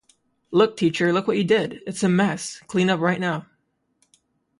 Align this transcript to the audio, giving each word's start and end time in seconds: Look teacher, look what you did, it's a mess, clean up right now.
Look 0.49 0.77
teacher, 0.77 1.13
look 1.13 1.27
what 1.27 1.37
you 1.37 1.43
did, 1.43 1.81
it's 1.85 2.01
a 2.01 2.09
mess, 2.09 2.59
clean 2.65 2.89
up 2.89 2.99
right 3.01 3.19
now. 3.19 3.45